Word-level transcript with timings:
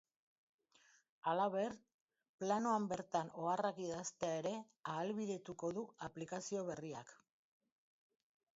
Halaber, 1.31 1.75
planoan 2.43 2.87
bertan 2.93 3.29
oharrak 3.43 3.83
idaztea 3.83 4.39
ere 4.41 4.55
ahalbidetuko 4.95 5.73
du 5.79 5.85
aplikazio 6.09 6.65
berriak. 6.73 7.17